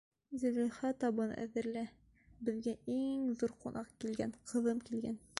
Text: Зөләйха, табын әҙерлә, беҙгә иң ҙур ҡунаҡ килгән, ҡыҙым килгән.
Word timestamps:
Зөләйха, 0.43 0.89
табын 1.01 1.33
әҙерлә, 1.41 1.83
беҙгә 2.47 2.73
иң 2.93 3.27
ҙур 3.43 3.53
ҡунаҡ 3.65 3.91
килгән, 4.05 4.33
ҡыҙым 4.53 4.81
килгән. 4.89 5.21